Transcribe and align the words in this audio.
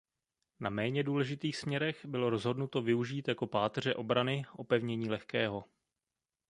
Na 0.59 0.69
méně 0.69 1.03
důležitých 1.03 1.57
směrech 1.57 2.05
bylo 2.05 2.29
rozhodnuto 2.29 2.81
využít 2.81 3.27
jako 3.27 3.47
páteře 3.47 3.95
obrany 3.95 4.43
opevnění 4.53 5.09
lehkého. 5.09 5.65